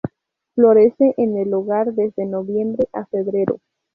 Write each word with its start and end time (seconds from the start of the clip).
Florece 0.55 1.13
en 1.17 1.37
el 1.37 1.53
hogar 1.53 1.93
desde 1.93 2.25
noviembre 2.25 2.89
a 2.91 3.05
febrero. 3.05 3.59